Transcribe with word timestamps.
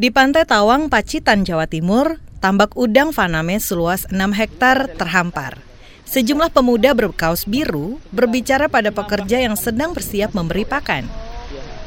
Di 0.00 0.08
Pantai 0.08 0.48
Tawang, 0.48 0.88
Pacitan, 0.88 1.44
Jawa 1.44 1.68
Timur, 1.68 2.24
tambak 2.40 2.72
udang 2.72 3.12
Faname 3.12 3.60
seluas 3.60 4.08
6 4.08 4.16
hektar 4.32 4.88
terhampar. 4.96 5.60
Sejumlah 6.08 6.48
pemuda 6.48 6.96
berkaus 6.96 7.44
biru 7.44 8.00
berbicara 8.08 8.72
pada 8.72 8.96
pekerja 8.96 9.44
yang 9.44 9.60
sedang 9.60 9.92
bersiap 9.92 10.32
memberi 10.32 10.64
pakan. 10.64 11.04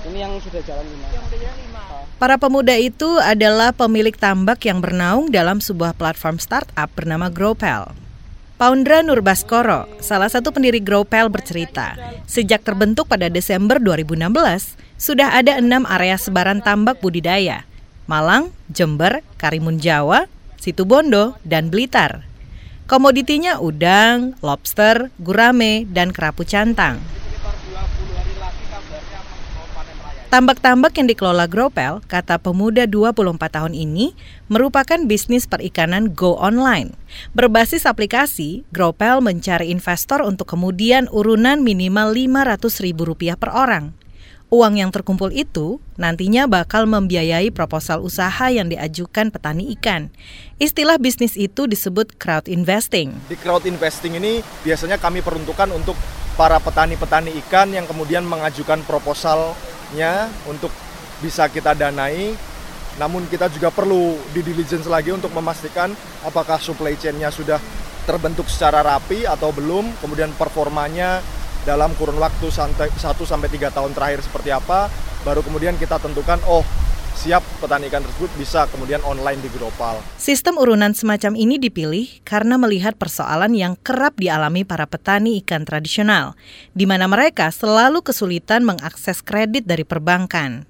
Ini 0.05 0.29
yang 0.29 0.37
sudah 0.37 0.61
jalan 0.61 0.85
lima. 0.93 1.09
Para 2.21 2.37
pemuda 2.37 2.77
itu 2.77 3.17
adalah 3.17 3.73
pemilik 3.73 4.13
tambak 4.13 4.61
yang 4.61 4.77
bernaung 4.77 5.33
dalam 5.33 5.57
sebuah 5.57 5.97
platform 5.97 6.37
startup 6.37 6.93
bernama 6.93 7.33
Growpel. 7.33 7.97
Paundra 8.61 9.01
Nurbaskoro, 9.01 9.89
salah 9.97 10.29
satu 10.29 10.53
pendiri 10.53 10.85
Growpel 10.85 11.33
bercerita, 11.33 11.97
sejak 12.29 12.61
terbentuk 12.61 13.09
pada 13.09 13.25
Desember 13.25 13.81
2016, 13.81 14.77
sudah 15.01 15.33
ada 15.33 15.57
enam 15.57 15.89
area 15.89 16.13
sebaran 16.21 16.61
tambak 16.61 17.01
budidaya– 17.01 17.65
Malang, 18.05 18.51
Jember, 18.67 19.23
Karimun 19.39 19.79
Jawa, 19.79 20.27
Situbondo, 20.59 21.39
dan 21.47 21.71
Blitar. 21.71 22.27
Komoditinya 22.83 23.63
udang, 23.63 24.35
lobster, 24.43 25.07
gurame, 25.19 25.87
dan 25.87 26.11
kerapu 26.11 26.43
cantang. 26.43 26.99
Tambak-tambak 30.33 30.97
yang 30.97 31.05
dikelola 31.05 31.45
Gropel, 31.45 32.01
kata 32.09 32.41
pemuda 32.41 32.89
24 32.89 33.37
tahun 33.53 33.77
ini, 33.77 34.17
merupakan 34.49 34.97
bisnis 35.05 35.45
perikanan 35.45 36.09
go 36.09 36.33
online. 36.41 36.97
Berbasis 37.37 37.85
aplikasi, 37.85 38.65
Gropel 38.73 39.21
mencari 39.21 39.69
investor 39.69 40.25
untuk 40.25 40.49
kemudian 40.49 41.05
urunan 41.13 41.61
minimal 41.61 42.17
Rp500.000 42.17 43.37
per 43.37 43.53
orang. 43.53 43.93
Uang 44.53 44.77
yang 44.77 44.93
terkumpul 44.93 45.33
itu 45.33 45.81
nantinya 45.97 46.45
bakal 46.45 46.85
membiayai 46.85 47.49
proposal 47.49 48.05
usaha 48.05 48.53
yang 48.53 48.69
diajukan 48.69 49.33
petani 49.33 49.73
ikan. 49.73 50.13
Istilah 50.61 51.01
bisnis 51.01 51.33
itu 51.33 51.65
disebut 51.65 52.21
crowd 52.21 52.45
investing. 52.45 53.17
Di 53.25 53.33
crowd 53.33 53.65
investing 53.65 54.13
ini 54.13 54.45
biasanya 54.61 55.01
kami 55.01 55.25
peruntukkan 55.25 55.73
untuk 55.73 55.97
para 56.37 56.61
petani-petani 56.61 57.33
ikan 57.41 57.73
yang 57.73 57.89
kemudian 57.89 58.21
mengajukan 58.29 58.85
proposalnya 58.85 60.29
untuk 60.45 60.69
bisa 61.17 61.49
kita 61.49 61.73
danai. 61.73 62.37
Namun 63.01 63.25
kita 63.33 63.49
juga 63.49 63.73
perlu 63.73 64.21
di 64.37 64.45
diligence 64.45 64.85
lagi 64.85 65.09
untuk 65.09 65.33
memastikan 65.33 65.89
apakah 66.21 66.61
supply 66.61 66.93
chain-nya 66.93 67.33
sudah 67.33 67.57
terbentuk 68.05 68.45
secara 68.45 68.85
rapi 68.85 69.25
atau 69.25 69.49
belum, 69.49 69.97
kemudian 69.97 70.29
performanya 70.37 71.25
dalam 71.63 71.95
kurun 71.95 72.19
waktu 72.19 72.51
1 72.51 72.99
sampai 72.99 73.47
3 73.47 73.71
tahun 73.71 73.91
terakhir 73.95 74.19
seperti 74.23 74.51
apa, 74.51 74.91
baru 75.23 75.39
kemudian 75.39 75.79
kita 75.79 75.95
tentukan 75.99 76.39
oh 76.47 76.63
siap 77.13 77.39
petani 77.63 77.87
ikan 77.87 78.03
tersebut 78.03 78.27
bisa 78.35 78.67
kemudian 78.67 78.99
online 79.07 79.39
di 79.39 79.47
Gropal. 79.53 80.01
Sistem 80.19 80.59
urunan 80.59 80.91
semacam 80.91 81.39
ini 81.39 81.55
dipilih 81.55 82.19
karena 82.27 82.59
melihat 82.59 82.99
persoalan 82.99 83.55
yang 83.55 83.79
kerap 83.79 84.17
dialami 84.19 84.67
para 84.67 84.83
petani 84.83 85.39
ikan 85.39 85.63
tradisional, 85.63 86.35
di 86.75 86.83
mana 86.83 87.07
mereka 87.07 87.47
selalu 87.47 88.03
kesulitan 88.03 88.67
mengakses 88.67 89.23
kredit 89.23 89.63
dari 89.63 89.87
perbankan. 89.87 90.67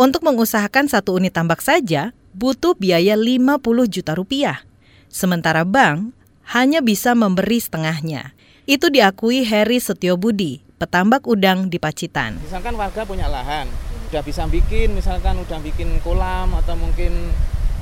Untuk 0.00 0.24
mengusahakan 0.24 0.88
satu 0.88 1.20
unit 1.20 1.36
tambak 1.36 1.60
saja, 1.60 2.16
butuh 2.32 2.72
biaya 2.72 3.12
50 3.12 3.60
juta 3.92 4.16
rupiah. 4.16 4.64
Sementara 5.12 5.68
bank 5.68 6.16
hanya 6.56 6.80
bisa 6.80 7.12
memberi 7.12 7.60
setengahnya. 7.60 8.32
Itu 8.62 8.94
diakui 8.94 9.42
Heri 9.42 9.82
Setiobudi, 9.82 10.62
petambak 10.78 11.26
udang 11.26 11.66
di 11.66 11.82
Pacitan. 11.82 12.38
Misalkan 12.46 12.78
warga 12.78 13.02
punya 13.02 13.26
lahan, 13.26 13.66
udah 14.14 14.22
bisa 14.22 14.46
bikin, 14.46 14.94
misalkan 14.94 15.34
udah 15.42 15.58
bikin 15.66 15.98
kolam 16.06 16.54
atau 16.54 16.78
mungkin 16.78 17.10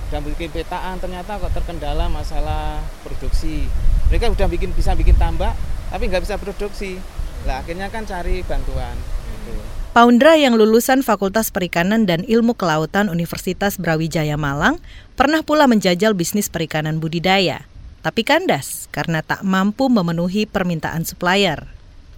udah 0.08 0.24
bikin 0.24 0.48
petaan, 0.48 0.96
ternyata 0.96 1.36
kok 1.36 1.52
terkendala 1.52 2.08
masalah 2.08 2.80
produksi. 3.04 3.68
Mereka 4.08 4.32
udah 4.32 4.48
bikin 4.48 4.72
bisa 4.72 4.96
bikin 4.96 5.20
tambak, 5.20 5.52
tapi 5.92 6.08
nggak 6.08 6.24
bisa 6.24 6.40
produksi. 6.40 6.96
Lah 7.44 7.60
akhirnya 7.60 7.92
kan 7.92 8.08
cari 8.08 8.40
bantuan. 8.40 8.96
Gitu. 9.44 9.52
Paundra 9.92 10.40
yang 10.40 10.56
lulusan 10.56 11.04
Fakultas 11.04 11.52
Perikanan 11.52 12.08
dan 12.08 12.24
Ilmu 12.24 12.56
Kelautan 12.56 13.12
Universitas 13.12 13.76
Brawijaya 13.76 14.40
Malang 14.40 14.80
pernah 15.12 15.44
pula 15.44 15.68
menjajal 15.68 16.16
bisnis 16.16 16.48
perikanan 16.48 17.04
budidaya 17.04 17.68
tapi 18.00 18.24
kandas 18.24 18.88
karena 18.92 19.20
tak 19.20 19.44
mampu 19.44 19.88
memenuhi 19.92 20.44
permintaan 20.48 21.04
supplier. 21.04 21.68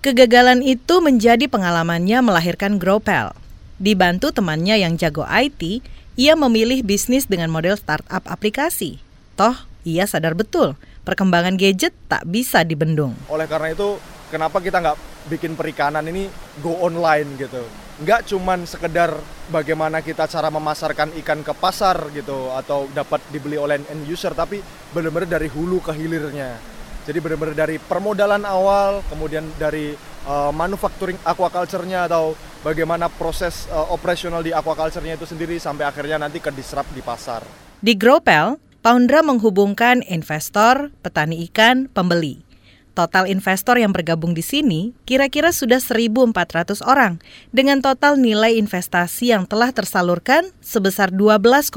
Kegagalan 0.03 0.62
itu 0.66 0.98
menjadi 0.98 1.47
pengalamannya 1.47 2.19
melahirkan 2.22 2.78
Growpel. 2.82 3.34
Dibantu 3.78 4.34
temannya 4.34 4.78
yang 4.78 4.98
jago 4.98 5.22
IT, 5.26 5.82
ia 6.19 6.34
memilih 6.34 6.82
bisnis 6.82 7.31
dengan 7.31 7.50
model 7.50 7.78
startup 7.78 8.22
aplikasi. 8.26 8.98
Toh, 9.38 9.54
ia 9.87 10.06
sadar 10.06 10.34
betul 10.34 10.75
perkembangan 11.03 11.59
gadget 11.59 11.94
tak 12.06 12.22
bisa 12.26 12.62
dibendung. 12.62 13.14
Oleh 13.26 13.47
karena 13.50 13.75
itu, 13.75 13.99
kenapa 14.31 14.62
kita 14.62 14.78
nggak 14.78 14.99
bikin 15.31 15.53
perikanan 15.59 16.06
ini 16.06 16.31
go 16.62 16.78
online 16.82 17.34
gitu? 17.38 17.62
Nggak 18.02 18.34
cuman 18.34 18.66
sekedar 18.66 19.14
bagaimana 19.46 20.02
kita 20.02 20.26
cara 20.26 20.50
memasarkan 20.50 21.14
ikan 21.22 21.46
ke 21.46 21.54
pasar 21.54 22.10
gitu 22.10 22.50
atau 22.50 22.90
dapat 22.90 23.22
dibeli 23.30 23.54
oleh 23.54 23.78
end 23.78 24.02
user 24.10 24.34
tapi 24.34 24.58
benar-benar 24.90 25.38
dari 25.38 25.46
hulu 25.46 25.78
ke 25.78 25.94
hilirnya. 25.94 26.58
Jadi 27.02 27.18
benar-benar 27.18 27.54
dari 27.54 27.78
permodalan 27.78 28.42
awal 28.42 29.06
kemudian 29.06 29.46
dari 29.54 29.94
uh, 30.26 30.50
manufacturing 30.50 31.18
aquaculture-nya 31.22 32.10
atau 32.10 32.34
bagaimana 32.66 33.06
proses 33.06 33.66
uh, 33.70 33.90
operasional 33.94 34.42
di 34.42 34.50
aquaculture-nya 34.50 35.19
itu 35.19 35.26
sendiri 35.26 35.58
sampai 35.62 35.86
akhirnya 35.86 36.19
nanti 36.19 36.42
ke 36.42 36.50
disrupt 36.50 36.90
di 36.94 37.02
pasar. 37.02 37.46
Di 37.82 37.94
Gropel 37.94 38.58
Poundra 38.82 39.22
menghubungkan 39.22 40.02
investor, 40.10 40.90
petani 41.06 41.46
ikan, 41.46 41.86
pembeli 41.86 42.51
Total 42.92 43.25
investor 43.25 43.80
yang 43.80 43.88
bergabung 43.88 44.36
di 44.36 44.44
sini 44.44 44.92
kira-kira 45.08 45.48
sudah 45.48 45.80
1.400 45.80 46.84
orang 46.84 47.25
dengan 47.48 47.80
total 47.80 48.20
nilai 48.20 48.60
investasi 48.60 49.32
yang 49.32 49.48
telah 49.48 49.72
tersalurkan 49.72 50.53
sebesar 50.60 51.08
12,5 51.08 51.72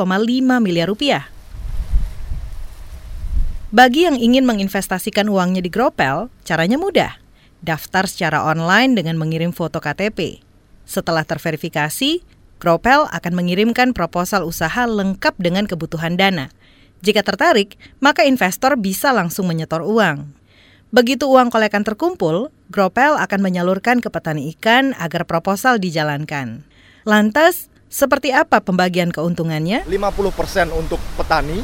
miliar 0.59 0.91
rupiah. 0.91 1.31
Bagi 3.71 4.07
yang 4.07 4.19
ingin 4.19 4.43
menginvestasikan 4.43 5.31
uangnya 5.31 5.63
di 5.63 5.71
Gropel, 5.71 6.27
caranya 6.43 6.75
mudah. 6.75 7.15
Daftar 7.63 8.11
secara 8.11 8.43
online 8.43 8.99
dengan 8.99 9.15
mengirim 9.15 9.55
foto 9.55 9.79
KTP. 9.79 10.43
Setelah 10.83 11.23
terverifikasi, 11.23 12.23
Gropel 12.59 13.07
akan 13.07 13.33
mengirimkan 13.35 13.95
proposal 13.95 14.43
usaha 14.43 14.83
lengkap 14.83 15.39
dengan 15.39 15.63
kebutuhan 15.63 16.19
dana. 16.19 16.51
Jika 17.03 17.23
tertarik, 17.23 17.79
maka 18.03 18.23
investor 18.27 18.75
bisa 18.79 19.15
langsung 19.15 19.47
menyetor 19.47 19.83
uang. 19.83 20.44
Begitu 20.93 21.25
uang 21.25 21.49
kolekan 21.49 21.81
terkumpul, 21.81 22.53
Gropel 22.69 23.17
akan 23.17 23.39
menyalurkan 23.41 24.01
ke 24.01 24.09
petani 24.09 24.53
ikan 24.57 24.93
agar 24.97 25.25
proposal 25.25 25.81
dijalankan. 25.81 26.65
Lantas, 27.05 27.69
seperti 27.89 28.33
apa 28.33 28.61
pembagian 28.61 29.09
keuntungannya? 29.09 29.85
50% 29.85 30.73
untuk 30.73 31.01
petani, 31.15 31.61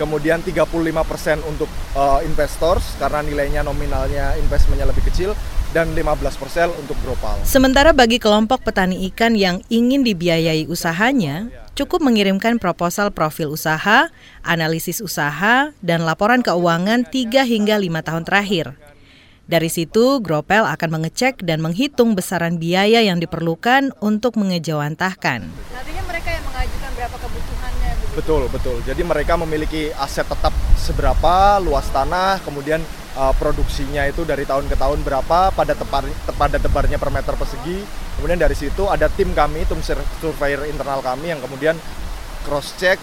kemudian 0.00 0.40
35% 0.40 1.44
untuk 1.44 1.68
uh, 1.96 2.20
investor 2.24 2.80
karena 2.96 3.20
nilainya 3.24 3.60
nominalnya 3.64 4.36
investmentnya 4.40 4.88
lebih 4.88 5.04
kecil, 5.06 5.32
dan 5.76 5.92
15% 5.92 6.72
untuk 6.80 6.96
Gropal. 7.04 7.36
Sementara 7.44 7.92
bagi 7.92 8.16
kelompok 8.16 8.64
petani 8.64 9.04
ikan 9.12 9.36
yang 9.36 9.60
ingin 9.68 10.00
dibiayai 10.00 10.64
usahanya, 10.64 11.52
cukup 11.78 12.02
mengirimkan 12.02 12.58
proposal 12.58 13.14
profil 13.14 13.54
usaha, 13.54 14.10
analisis 14.42 14.98
usaha, 14.98 15.70
dan 15.78 16.02
laporan 16.02 16.42
keuangan 16.42 17.06
3 17.06 17.46
hingga 17.46 17.78
5 17.78 18.02
tahun 18.02 18.26
terakhir. 18.26 18.74
Dari 19.48 19.70
situ, 19.70 20.18
Gropel 20.18 20.66
akan 20.66 21.00
mengecek 21.00 21.40
dan 21.46 21.62
menghitung 21.62 22.18
besaran 22.18 22.58
biaya 22.60 23.00
yang 23.00 23.22
diperlukan 23.22 23.96
untuk 24.02 24.36
mengejawantahkan. 24.36 25.40
Nantinya 25.46 26.02
mereka 26.04 26.28
yang 26.34 26.44
mengajukan 26.44 26.90
berapa 26.98 27.16
kebutuhannya? 27.16 27.90
Begitu? 27.96 28.16
Betul, 28.18 28.42
betul. 28.52 28.76
Jadi 28.84 29.02
mereka 29.06 29.40
memiliki 29.40 29.88
aset 29.96 30.26
tetap 30.28 30.52
seberapa, 30.76 31.62
luas 31.64 31.88
tanah, 31.94 32.42
kemudian 32.44 32.82
uh, 33.18 33.34
produksinya 33.34 34.06
itu 34.06 34.22
dari 34.22 34.46
tahun 34.46 34.70
ke 34.70 34.78
tahun 34.78 35.02
berapa, 35.02 35.50
pada 35.50 35.74
tepar, 35.74 36.06
pada 36.38 36.62
tebarnya 36.62 37.02
per 37.02 37.10
meter 37.10 37.34
persegi, 37.34 37.82
Kemudian 38.18 38.34
dari 38.34 38.58
situ 38.58 38.90
ada 38.90 39.06
tim 39.06 39.30
kami, 39.30 39.62
tim 39.70 39.78
surveyor 39.78 40.66
internal 40.66 40.98
kami 40.98 41.30
yang 41.30 41.38
kemudian 41.38 41.78
cross 42.42 42.74
check 42.74 42.98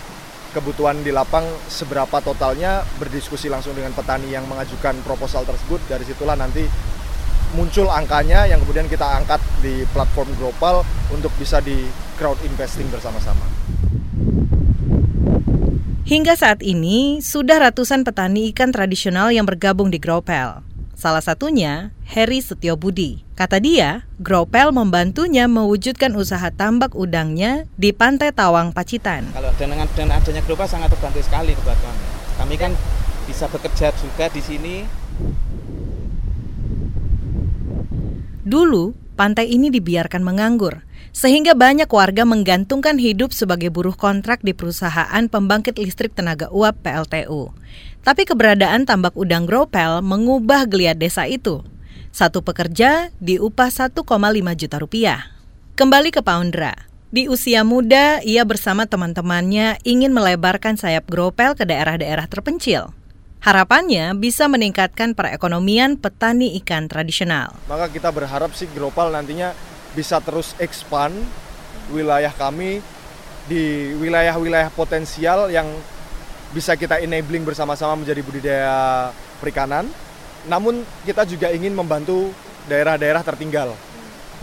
kebutuhan 0.52 1.00
di 1.08 1.16
lapang 1.16 1.48
seberapa 1.72 2.20
totalnya, 2.20 2.84
berdiskusi 3.00 3.48
langsung 3.48 3.72
dengan 3.80 3.96
petani 3.96 4.36
yang 4.36 4.44
mengajukan 4.44 5.00
proposal 5.08 5.48
tersebut. 5.48 5.80
Dari 5.88 6.04
situlah 6.04 6.36
nanti 6.36 6.68
muncul 7.56 7.88
angkanya 7.88 8.44
yang 8.44 8.60
kemudian 8.68 8.92
kita 8.92 9.08
angkat 9.08 9.40
di 9.64 9.88
platform 9.96 10.28
global 10.36 10.84
untuk 11.16 11.32
bisa 11.40 11.64
di 11.64 11.88
crowd 12.20 12.40
investing 12.44 12.92
bersama-sama. 12.92 13.65
Hingga 16.06 16.38
saat 16.38 16.62
ini, 16.62 17.18
sudah 17.18 17.58
ratusan 17.58 18.06
petani 18.06 18.54
ikan 18.54 18.70
tradisional 18.70 19.34
yang 19.34 19.50
bergabung 19.50 19.90
di 19.90 19.98
Gropel. 19.98 20.62
Salah 20.94 21.26
satunya 21.26 21.98
Heri 22.06 22.46
Setiobudi. 22.46 23.26
Kata 23.34 23.58
dia, 23.58 24.06
Gropel 24.22 24.70
membantunya 24.70 25.50
mewujudkan 25.50 26.14
usaha 26.14 26.54
tambak 26.54 26.94
udangnya 26.94 27.66
di 27.74 27.90
Pantai 27.90 28.30
Tawang, 28.30 28.70
Pacitan. 28.70 29.34
Kalau 29.34 29.50
dengan 29.58 29.90
dan 29.98 30.14
adanya 30.14 30.46
Gropa 30.46 30.70
sangat 30.70 30.94
terbantu 30.94 31.26
sekali 31.26 31.58
buat 31.66 31.74
kami. 31.74 32.06
Kami 32.38 32.56
kan 32.62 32.72
bisa 33.26 33.50
bekerja 33.50 33.90
juga 33.98 34.30
di 34.30 34.42
sini. 34.46 34.76
Dulu, 38.46 38.94
pantai 39.18 39.50
ini 39.50 39.74
dibiarkan 39.74 40.22
menganggur, 40.22 40.85
sehingga 41.16 41.56
banyak 41.56 41.88
warga 41.88 42.28
menggantungkan 42.28 43.00
hidup 43.00 43.32
sebagai 43.32 43.72
buruh 43.72 43.96
kontrak 43.96 44.44
di 44.44 44.52
perusahaan 44.52 45.24
pembangkit 45.32 45.80
listrik 45.80 46.12
tenaga 46.12 46.52
uap 46.52 46.84
PLTU. 46.84 47.56
Tapi 48.04 48.28
keberadaan 48.28 48.84
tambak 48.84 49.16
udang 49.16 49.48
Gropel 49.48 50.04
mengubah 50.04 50.68
geliat 50.68 51.00
desa 51.00 51.24
itu. 51.24 51.64
Satu 52.12 52.44
pekerja 52.44 53.16
diupah 53.24 53.72
1,5 53.72 53.96
juta 54.60 54.76
rupiah. 54.76 55.20
Kembali 55.80 56.12
ke 56.12 56.20
Paundra. 56.20 56.76
Di 57.16 57.32
usia 57.32 57.64
muda, 57.64 58.20
ia 58.20 58.44
bersama 58.44 58.84
teman-temannya 58.84 59.80
ingin 59.88 60.12
melebarkan 60.12 60.76
sayap 60.76 61.08
Gropel 61.08 61.56
ke 61.56 61.64
daerah-daerah 61.64 62.28
terpencil. 62.28 62.92
Harapannya 63.40 64.20
bisa 64.20 64.52
meningkatkan 64.52 65.16
perekonomian 65.16 65.96
petani 65.96 66.60
ikan 66.60 66.92
tradisional. 66.92 67.56
Maka 67.72 67.88
kita 67.88 68.12
berharap 68.12 68.52
sih 68.52 68.68
Gropal 68.76 69.16
nantinya 69.16 69.56
bisa 69.96 70.20
terus 70.20 70.52
expand 70.60 71.16
wilayah 71.90 72.34
kami 72.36 72.84
di 73.48 73.94
wilayah-wilayah 73.96 74.74
potensial 74.76 75.48
yang 75.48 75.70
bisa 76.52 76.76
kita 76.76 77.00
enabling 77.02 77.48
bersama-sama 77.48 77.96
menjadi 77.96 78.22
budidaya 78.22 78.78
perikanan. 79.40 79.88
Namun 80.46 80.86
kita 81.08 81.26
juga 81.26 81.50
ingin 81.50 81.74
membantu 81.74 82.30
daerah-daerah 82.70 83.26
tertinggal 83.26 83.74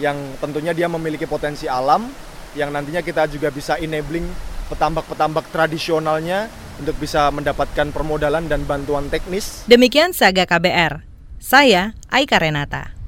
yang 0.00 0.16
tentunya 0.40 0.72
dia 0.72 0.88
memiliki 0.88 1.28
potensi 1.28 1.68
alam 1.68 2.08
yang 2.56 2.72
nantinya 2.72 3.04
kita 3.04 3.28
juga 3.28 3.52
bisa 3.52 3.76
enabling 3.78 4.24
petambak-petambak 4.72 5.52
tradisionalnya 5.52 6.48
untuk 6.80 6.96
bisa 6.96 7.28
mendapatkan 7.28 7.92
permodalan 7.92 8.48
dan 8.48 8.64
bantuan 8.64 9.06
teknis. 9.12 9.68
Demikian 9.68 10.16
Saga 10.16 10.48
KBR. 10.48 11.04
Saya 11.42 11.92
Aika 12.08 12.38
Renata. 12.40 13.01